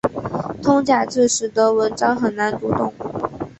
[0.63, 2.91] 通假字使得文章很难读懂。